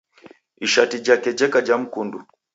Ishati 0.65 0.99
jape 0.99 1.29
jeka 1.39 1.59
ja 1.67 1.77
mkundu. 1.77 2.19